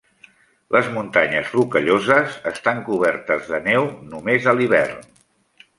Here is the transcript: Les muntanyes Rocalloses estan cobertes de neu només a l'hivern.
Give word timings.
Les 0.75 0.87
muntanyes 0.95 1.51
Rocalloses 1.57 2.39
estan 2.53 2.83
cobertes 2.89 3.47
de 3.53 3.61
neu 3.69 3.89
només 4.15 4.51
a 4.55 4.59
l'hivern. 4.61 5.11